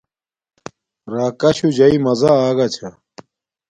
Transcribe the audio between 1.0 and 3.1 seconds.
راکاشُُو جاݶ مزا اگا چھا